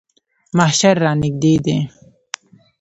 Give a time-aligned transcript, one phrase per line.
[0.57, 1.77] محشر رانږدې دی.